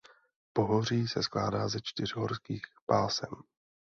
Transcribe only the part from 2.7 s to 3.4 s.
pásem.